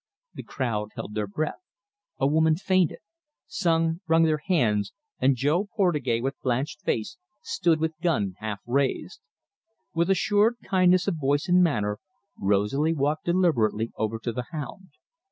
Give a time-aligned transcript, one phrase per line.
[0.33, 1.61] The crowd held their breath.
[2.17, 2.97] A woman fainted.
[3.45, 9.21] Some wrung their hands, and Jo Portugais, with blanched face, stood with gun half raised.
[9.93, 11.99] With assured kindness of voice and manner,
[12.39, 14.89] Rosalie walked deliberately over to the hound.